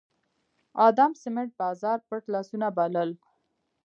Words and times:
ادم 0.87 1.11
سمېت 1.21 1.49
بازار 1.61 1.97
پټ 2.07 2.23
لاسونه 2.33 2.67
بلل 2.77 3.09